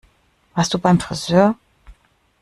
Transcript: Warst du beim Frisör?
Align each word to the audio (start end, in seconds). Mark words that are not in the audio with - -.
Warst 0.55 0.73
du 0.73 0.79
beim 0.79 0.99
Frisör? 0.99 1.53